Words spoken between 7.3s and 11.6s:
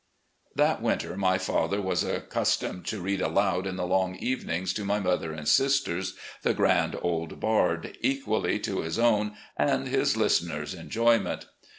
Bard," equally to his own and his listeners' enjo5mient.